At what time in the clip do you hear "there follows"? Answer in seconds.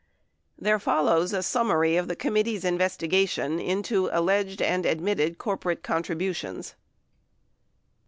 0.57-1.31